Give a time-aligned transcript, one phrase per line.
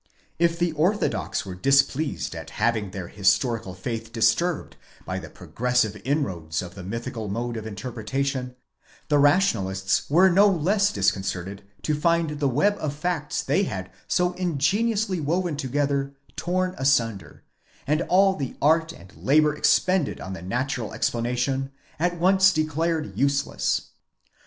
[0.39, 6.63] If the orthodox were displeased at having their historical faith disturbed by the progressive inroads
[6.63, 8.55] of the mythical mode of interpretation,
[9.09, 14.33] the rationalists were no less disconcerted to find the web of facts they had so
[14.33, 17.43] ingeniously woven together torn asunder,
[17.85, 23.91] and all the art and labour expended on the natural explanation at once declared useless.